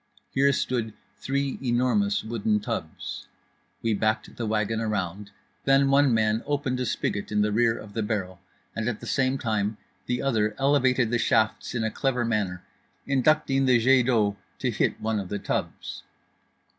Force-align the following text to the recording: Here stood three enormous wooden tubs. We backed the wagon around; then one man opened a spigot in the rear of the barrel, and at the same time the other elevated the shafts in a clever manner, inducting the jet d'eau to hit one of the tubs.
Here 0.31 0.51
stood 0.51 0.95
three 1.19 1.59
enormous 1.61 2.23
wooden 2.23 2.59
tubs. 2.59 3.27
We 3.83 3.93
backed 3.93 4.35
the 4.35 4.47
wagon 4.47 4.81
around; 4.81 5.29
then 5.65 5.91
one 5.91 6.11
man 6.11 6.41
opened 6.47 6.79
a 6.79 6.87
spigot 6.87 7.31
in 7.31 7.43
the 7.43 7.51
rear 7.51 7.77
of 7.77 7.93
the 7.93 8.01
barrel, 8.01 8.41
and 8.75 8.89
at 8.89 8.99
the 8.99 9.05
same 9.05 9.37
time 9.37 9.77
the 10.07 10.23
other 10.23 10.55
elevated 10.57 11.11
the 11.11 11.19
shafts 11.19 11.75
in 11.75 11.83
a 11.83 11.91
clever 11.91 12.25
manner, 12.25 12.63
inducting 13.05 13.65
the 13.67 13.77
jet 13.77 14.07
d'eau 14.07 14.37
to 14.57 14.71
hit 14.71 14.99
one 14.99 15.19
of 15.19 15.29
the 15.29 15.37
tubs. 15.37 16.01